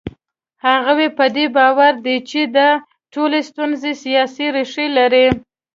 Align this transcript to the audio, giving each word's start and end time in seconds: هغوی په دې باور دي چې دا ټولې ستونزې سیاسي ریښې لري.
هغوی 0.65 1.07
په 1.17 1.25
دې 1.35 1.45
باور 1.57 1.93
دي 2.05 2.17
چې 2.29 2.41
دا 2.55 2.69
ټولې 3.13 3.39
ستونزې 3.49 3.91
سیاسي 4.03 4.45
ریښې 4.55 4.85
لري. 4.97 5.27